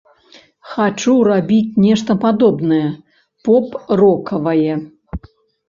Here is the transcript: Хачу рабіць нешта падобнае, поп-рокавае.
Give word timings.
Хачу 0.69 1.13
рабіць 1.27 1.77
нешта 1.85 2.11
падобнае, 2.25 2.81
поп-рокавае. 3.49 4.73